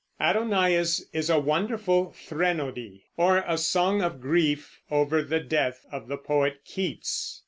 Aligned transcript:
Adonais 0.19 1.01
is 1.13 1.29
a 1.29 1.37
wonderful 1.37 2.11
threnody, 2.11 3.05
or 3.17 3.43
a 3.45 3.55
song 3.55 4.01
of 4.01 4.19
grief, 4.19 4.81
over 4.89 5.21
the 5.21 5.39
death 5.39 5.85
of 5.91 6.07
the 6.07 6.17
poet 6.17 6.61
Keats. 6.65 7.39